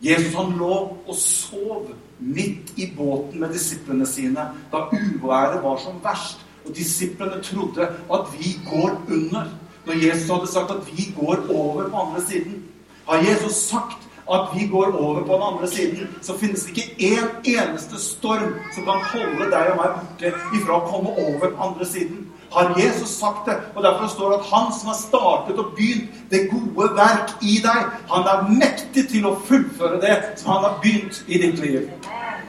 [0.05, 0.75] Jesus han lå
[1.09, 1.89] og sov
[2.21, 6.45] midt i båten med disiplene sine da uværet var som verst.
[6.65, 9.51] Og disiplene trodde at vi går under.
[9.87, 12.63] Når Jesus hadde sagt at vi går over på andre siden,
[13.09, 16.95] har Jesus sagt at vi går over på den andre siden, så finnes det ikke
[16.99, 21.67] én eneste storm som kan holde deg og meg borte ifra å komme over på
[21.69, 22.23] andre siden.
[22.55, 23.57] Har Jesus sagt det?
[23.75, 27.59] Og derfor står det at han som har startet og begynt det gode verk i
[27.65, 31.91] deg, han er mektig til å fullføre det som han har begynt i ditt liv.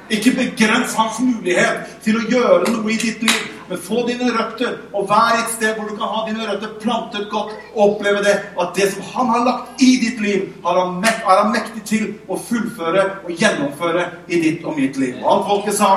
[0.09, 3.54] Ikke begrens hans mulighet til å gjøre noe i ditt liv.
[3.69, 7.29] Men få dine røtter, og vær et sted hvor du kan ha dine røtter plantet
[7.31, 10.99] godt, og oppleve det at det som han har lagt i ditt liv, er han,
[11.05, 15.17] er han mektig til å fullføre og gjennomføre i ditt og mitt liv.
[15.23, 15.91] Og alt folket sa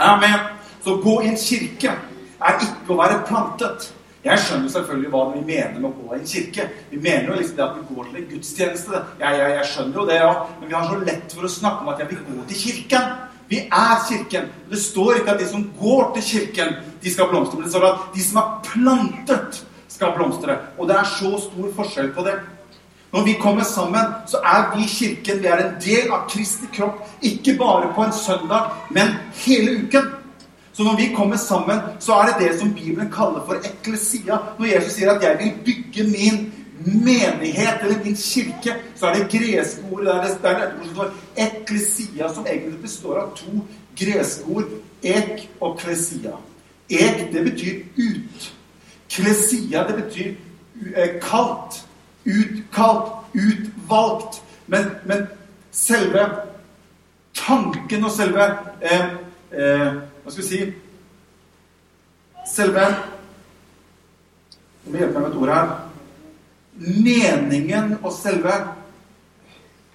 [0.00, 0.40] Amen.
[0.84, 1.92] Så gå i en kirke
[2.44, 3.90] er ikke å være plantet.
[4.24, 6.64] Jeg skjønner selvfølgelig hva vi mener med å gå i en kirke.
[6.88, 9.00] Vi mener jo liksom det at vi går til en gudstjeneste.
[9.20, 10.30] Jeg, jeg, jeg skjønner jo det, ja.
[10.60, 13.10] Men vi har så lett for å snakke om at jeg vil gå til kirken.
[13.48, 14.48] Vi er Kirken.
[14.70, 17.58] Det står ikke at de som går til Kirken, de skal blomstre.
[17.58, 20.58] Men det står at de som er plantet, skal blomstre.
[20.78, 22.34] Og det er så stor forskjell på det.
[23.12, 25.42] Når vi kommer sammen, så er vi Kirken.
[25.42, 27.04] Vi er en del av Kristi kropp.
[27.22, 30.10] Ikke bare på en søndag, men hele uken.
[30.72, 34.40] Så når vi kommer sammen, så er det det som Bibelen kaller for eklesia.
[34.58, 36.52] Når Jesus sier at 'jeg vil bygge min
[36.86, 42.46] menighet', eller min kirke, så er det greske ordet der det, der står eklesia, som
[42.46, 44.64] egentlig består av to greske ord.
[45.02, 46.36] Ek og klesia.
[46.90, 48.54] Ek, det betyr ut.
[49.10, 50.34] Klesia, det betyr
[50.94, 51.20] kaldt.
[51.20, 51.86] kalt.
[52.24, 53.12] Utkalt.
[53.34, 54.42] Utvalgt.
[54.66, 55.26] Men, men
[55.70, 56.28] selve
[57.34, 58.44] tanken og selve
[58.80, 59.10] eh,
[59.52, 60.60] eh, hva skal vi si
[62.48, 62.84] Selve
[64.84, 65.70] Jeg må hjelpe meg med et ord her.
[66.74, 68.52] Meningen og selve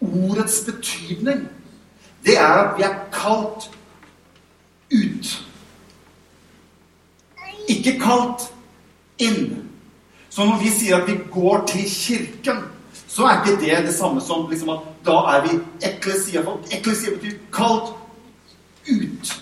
[0.01, 1.47] ordets betydning,
[2.25, 3.69] det er at vi er kalt
[4.93, 5.33] ut.
[7.67, 8.47] Ikke kalt
[9.19, 9.65] inn.
[10.29, 12.63] Så når vi sier at vi går til kirken,
[13.07, 16.67] så er ikke det det samme som liksom at da er vi eklesia-folk.
[16.71, 17.93] Eklesia betyr kalt
[18.87, 19.35] ut.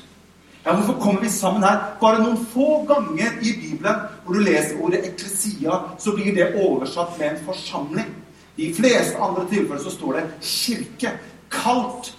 [0.67, 1.77] Ja, Hvorfor kommer vi sammen her?
[2.01, 7.13] Bare noen få ganger i Bibelen hvor du leser ordet eklesia, så blir det oversatt
[7.19, 8.09] med en forsamling.
[8.57, 11.13] I fleste andre tilfeller så står det kirke.
[11.51, 12.11] Kalt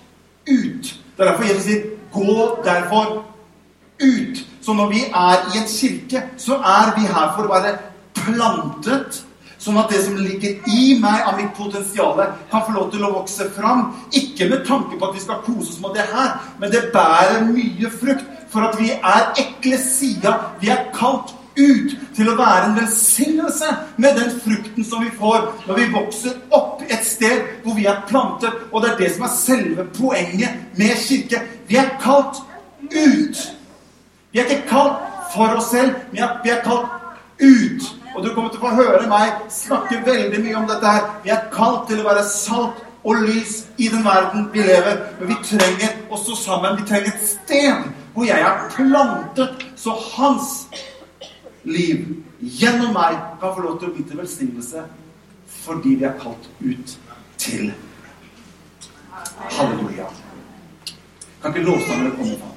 [0.48, 0.94] ut.
[1.16, 1.82] Det er derfor Jesus sier
[2.12, 3.24] 'gå derfor
[4.02, 4.46] ut'.
[4.62, 7.78] Så når vi er i en kirke, så er vi her for å være
[8.14, 9.24] plantet
[9.58, 13.10] Sånn at det som ligger i meg av mitt potensial, kan få lov til å
[13.16, 13.88] vokse fram.
[14.14, 17.48] Ikke med tanke på at vi skal kose oss med det her, men det bærer
[17.48, 18.26] mye frukt.
[18.52, 20.34] For at vi er ekle sida.
[20.60, 25.48] Vi er kalt ut til å være en velsignelse med den frukten som vi får
[25.66, 28.54] når vi vokser opp et sted hvor vi er plantet.
[28.72, 31.42] Og det er det som er selve poenget med kirke.
[31.68, 32.42] Vi er kalt
[32.88, 33.44] ut.
[34.32, 36.88] Vi er ikke kalt for oss selv, men vi er kalt
[37.40, 37.94] ut.
[38.16, 41.08] Og du kommer til å få høre meg snakke veldig mye om dette her.
[41.24, 45.04] Vi er kalt til å være salt og lys i den verden vi lever.
[45.20, 46.78] Men vi trenger å stå sammen.
[46.80, 50.66] Vi trenger et sted hvor jeg er plantet, så hans
[51.62, 54.82] liv gjennom meg kan få lov til å bli til velsignelse
[55.62, 56.94] fordi vi er kalt ut
[57.38, 57.68] til.
[59.54, 60.08] Halleluja.
[61.42, 62.54] Kan ikke lovsangere komme fram?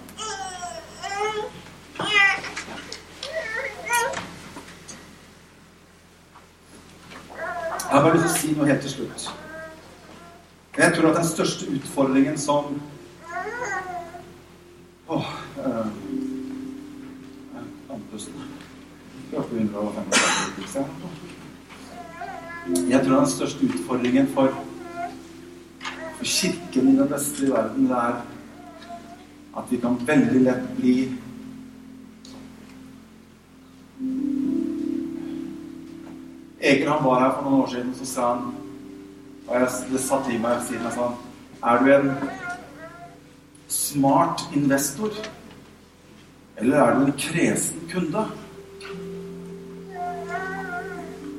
[7.91, 9.27] Jeg har bare lyst til å si noe helt til slutt.
[10.79, 12.81] Jeg tror at den største utfordringen som
[15.11, 15.25] Åh
[15.57, 15.85] øh,
[17.89, 18.33] Andpusten.
[22.89, 24.47] Jeg tror den største utfordringen for,
[26.17, 28.21] for Kirken i den vestlige verden, det er
[29.57, 30.93] at vi kan veldig lett bli
[36.61, 38.53] Eker han var her for noen år siden, så sa han
[39.47, 41.09] Og jeg, det satt i meg siden jeg sa
[41.67, 42.13] Er du en
[43.71, 45.09] smart investor?
[46.57, 48.25] Eller er du en kresen kunde?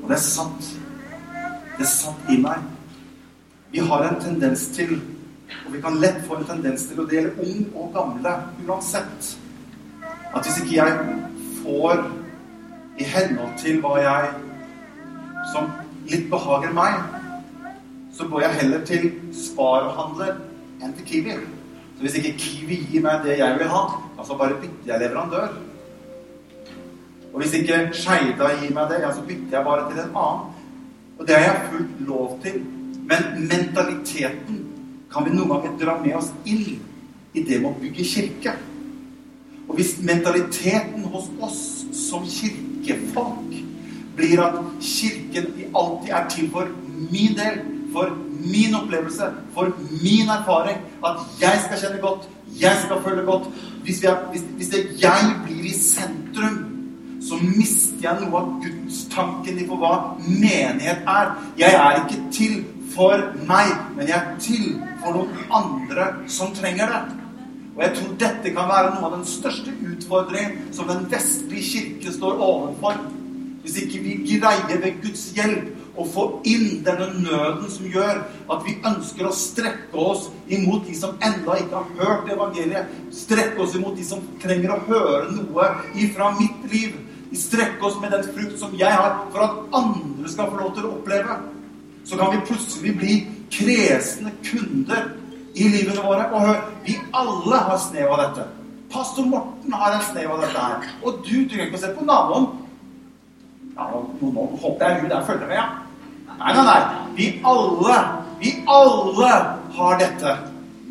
[0.03, 0.71] Og det er sant.
[1.79, 2.64] Det satt i meg.
[3.73, 4.99] Vi har en tendens til,
[5.66, 8.35] og vi kan lett få en tendens til, og det gjelder ung og gamle
[8.66, 9.33] uansett,
[10.35, 10.99] at hvis ikke jeg
[11.62, 12.05] får
[12.99, 14.29] i henhold til hva jeg
[15.53, 15.71] som
[16.11, 17.01] litt behager meg,
[18.12, 20.37] så går jeg heller til Spar-handler
[20.83, 21.37] enn til Kiwi.
[22.03, 23.83] Hvis ikke Kiwi gir meg det jeg vil ha,
[24.27, 25.53] så bare bytter jeg leverandør.
[27.33, 30.49] Og hvis ikke Skeida gir meg det, ja, så bytter jeg bare til en annen.
[31.19, 32.59] Og det har jeg fullt lov til.
[33.07, 34.59] Men mentaliteten
[35.12, 36.81] kan vi noen ganger dra med oss inn
[37.33, 38.55] i det med å bygge kirke.
[39.69, 41.62] Og hvis mentaliteten hos oss
[41.97, 43.55] som kirkefolk
[44.17, 46.69] blir at Kirken alltid er til for
[47.12, 47.61] min del,
[47.93, 50.83] for min opplevelse, for min erfaring.
[51.05, 52.29] At jeg skal kjenne godt,
[52.61, 53.49] jeg skal føle godt.
[53.85, 56.61] Hvis, er, hvis, hvis det jeg blir i sentrum,
[57.23, 61.35] så mister jeg noe av gudstanken i for hva menighet er.
[61.59, 62.57] Jeg er ikke til
[62.93, 67.03] for meg, men jeg er til for noen andre som trenger det.
[67.73, 72.13] Og jeg tror dette kan være noe av den største utfordringen som den vestlige kirke
[72.13, 72.99] står overfor.
[73.63, 78.67] Hvis ikke vi greier ved Guds hjelp å få inn denne nøden som gjør at
[78.67, 83.77] vi ønsker å strekke oss imot de som enda ikke har hørt evangeliet, strekke oss
[83.77, 85.69] imot de som trenger å høre noe
[86.01, 86.97] ifra mitt liv,
[87.37, 90.89] strekke oss med den frukt som jeg har, for at andre skal få lov til
[90.89, 91.37] å oppleve,
[92.09, 93.19] så kan vi plutselig bli
[93.53, 95.13] kresne kunder
[95.55, 96.27] i livene våre.
[96.33, 98.49] Og hør, vi alle har snev av dette.
[98.93, 100.91] Pastor Morten har en snev av dette her.
[101.05, 102.51] Og du trenger ikke å se på naboen.
[103.77, 105.69] Ja, nå, nå håper jeg hun der følger med, ja.
[106.43, 106.81] Nei, nei, nei.
[107.17, 107.99] Vi alle,
[108.41, 109.33] vi alle
[109.77, 110.39] har dette.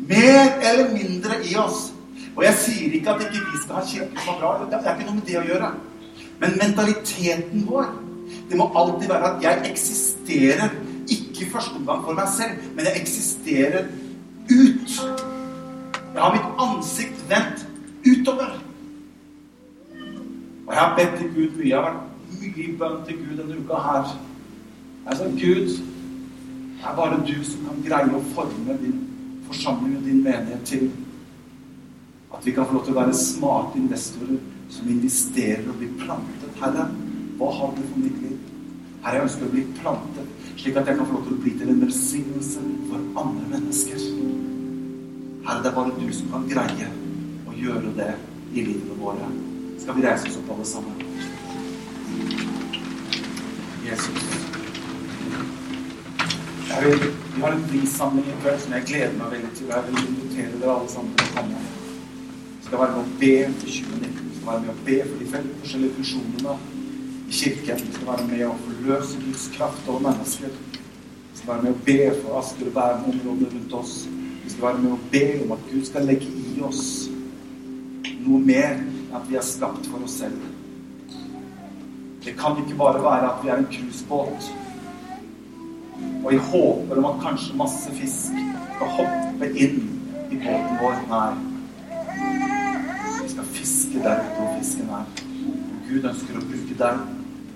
[0.08, 1.90] Mer eller mindre i oss.
[2.36, 4.52] Og jeg sier ikke at ikke vi skal ha kirke som er bra.
[4.70, 5.68] Det er ikke noe med det å gjøre.
[6.40, 7.92] Men mentaliteten vår
[8.48, 10.72] det må alltid være at jeg eksisterer
[11.10, 13.88] ikke i første omgang for meg selv, men jeg eksisterer
[14.48, 14.96] ut.
[16.12, 17.66] Jeg har mitt ansikt vendt
[18.06, 18.56] utover.
[20.66, 21.68] Og jeg har bedt til Gud mye.
[21.68, 24.12] Jeg har vært mye i bønn til Gud denne uka her.
[25.06, 25.68] Jeg sa, Gud,
[26.78, 29.00] det er bare du som kan greie å forme din
[29.48, 30.84] forsamling og din menighet til
[32.32, 34.38] at vi kan få lov til å være smarte investorer
[34.70, 36.54] som investerer og blir plantet.
[36.60, 36.86] Herre,
[37.40, 38.38] hva har du for mitt liv?
[39.02, 40.30] Herre, jeg ønsker å bli plantet,
[40.62, 44.06] slik at jeg kan få lov til å bli til en velsignelse for andre mennesker.
[45.48, 46.92] Herre, det er bare du som kan greie
[47.50, 48.12] å gjøre det
[48.54, 49.34] i livene våre.
[49.82, 51.06] Skal vi reise oss opp alle sammen?
[53.82, 54.51] Jesus.
[56.80, 59.66] Vi har en prissamling i kveld som jeg gleder meg veldig til.
[59.68, 61.64] Jeg vil invitere dere alle sammen til å komme.
[62.64, 64.22] Skal være med å be for 2019.
[64.30, 66.54] Vi skal være med å be for de forskjellige funksjonene
[67.28, 67.82] i kirken.
[67.96, 70.56] Skal være med å forløse Guds kraft over mennesker.
[71.34, 73.94] Skal være med å be for Asker og Bærum-området rundt oss.
[74.46, 76.88] Vi skal være med å be om at Gud skal legge i oss
[78.22, 80.40] noe mer enn at vi er skapt for oss selv.
[82.24, 84.52] Det kan ikke bare være at vi er en cruisebåt
[86.24, 88.36] og i håper om at kanskje masse fisk
[88.74, 89.80] skal hoppe inn
[90.30, 90.94] i båten vår.
[91.10, 91.34] her.
[93.22, 95.06] Vi skal fiske der ute hvor fisken er.
[95.88, 97.00] Gud ønsker å bruke deg,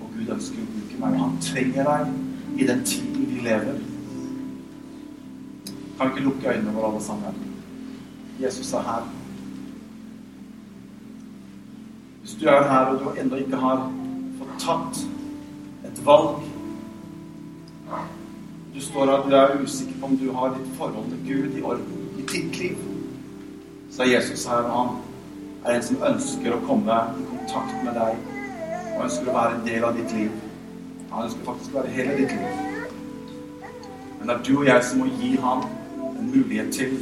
[0.01, 1.19] og Gud ønsker å bruke meg.
[1.19, 3.79] Han trenger deg i den tiden vi lever.
[5.97, 7.39] Kan vi ikke lukke øynene våre alle sammen?
[8.41, 9.07] Jesus er her.
[12.21, 13.87] Hvis du er her og du ennå ikke har
[14.37, 15.01] fått tatt
[15.87, 16.43] et valg
[18.77, 21.61] du står her, du er usikker på om du har ditt forhold til Gud i
[21.61, 22.75] orden i ditt liv,
[23.91, 24.89] så er Jesus her, og han
[25.65, 28.19] er en som ønsker å komme i kontakt med deg
[28.91, 30.37] og ønsker å være en del av ditt liv.
[31.09, 32.61] Han ønsker faktisk å være hele ditt liv.
[34.19, 35.65] Men det er du og jeg som må gi ham
[36.11, 36.95] en mulighet til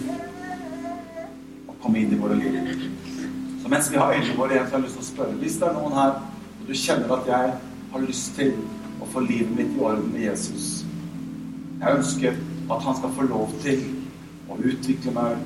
[1.68, 2.90] å komme inn i våre liv.
[3.60, 5.60] Så mens vi har øynene våre igjen, så har jeg lyst til å spørre Hvis
[5.60, 6.18] det er noen her
[6.56, 7.56] og du kjenner at jeg
[7.92, 8.60] har lyst til
[9.04, 10.86] å få livet mitt i orden med Jesus
[11.80, 12.38] jeg ønsker
[12.72, 13.82] at han skal få lov til
[14.50, 15.40] å utvikle meg,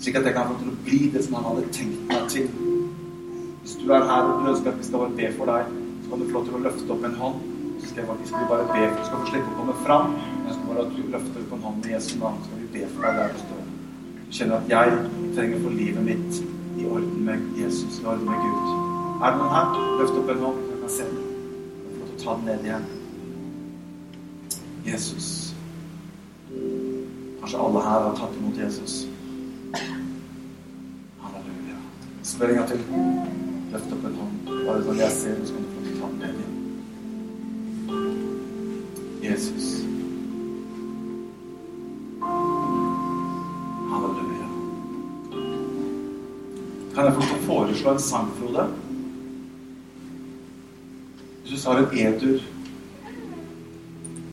[0.00, 2.48] slik at jeg kan få til å bli det som han hadde tenkt meg til.
[3.64, 5.74] Hvis du er her og du ønsker at vi skal bare be for deg,
[6.04, 7.44] så kan du få lov til å løfte opp en hånd.
[7.80, 10.16] Så skal jeg faktisk bare be for Du skal få slippe å komme fram.
[10.16, 12.40] Jeg ønsker bare at du løfter opp en hånd med Jesu navn.
[12.40, 13.62] Så skal vi be for deg der du står.
[14.24, 14.98] Du kjenner at jeg
[15.36, 16.42] trenger å få livet mitt
[16.80, 18.74] i orden med Jesus, i orden med Gud.
[19.20, 19.80] Er det noen her?
[20.00, 20.60] Løft opp en hånd.
[20.72, 21.24] Jeg kan se den.
[21.24, 22.92] Jeg får lov til å ta den ned igjen.
[24.84, 25.54] Jesus.
[27.40, 29.06] Kanskje alle her har tatt imot Jesus.
[31.20, 31.76] Halleluja.
[32.22, 32.78] Spør en gang til.
[33.72, 34.34] Løft opp en hånd.
[34.66, 36.48] Bare når jeg ser du så kan du få ta den med deg.
[39.30, 39.66] Jesus.
[43.90, 44.48] Halleluja.
[46.94, 48.64] Kan jeg få foreslå en sang, Frode?
[51.44, 52.40] Hvis du har en edur